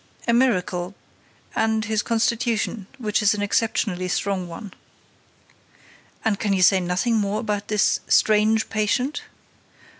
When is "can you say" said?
6.39-6.79